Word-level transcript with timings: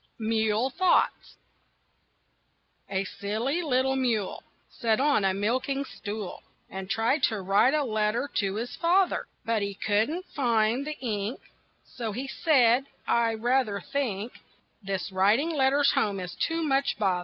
MULE 0.17 0.71
THOUGHTS 0.71 1.37
A 2.89 3.03
silly 3.03 3.61
little 3.61 3.95
mule 3.95 4.41
Sat 4.67 4.99
on 4.99 5.23
a 5.23 5.31
milking 5.35 5.85
stool 5.85 6.41
And 6.71 6.89
tried 6.89 7.21
to 7.25 7.39
write 7.39 7.75
a 7.75 7.83
letter 7.83 8.27
to 8.37 8.55
his 8.55 8.75
father. 8.75 9.27
But 9.45 9.61
he 9.61 9.75
couldn't 9.75 10.25
find 10.35 10.87
the 10.87 10.97
ink, 11.01 11.39
So 11.85 12.13
he 12.13 12.27
said: 12.27 12.85
"I 13.05 13.35
rather 13.35 13.79
think 13.79 14.33
This 14.81 15.11
writing 15.11 15.51
letters 15.51 15.91
home 15.91 16.19
is 16.19 16.33
too 16.33 16.63
much 16.63 16.97
bother." 16.97 17.19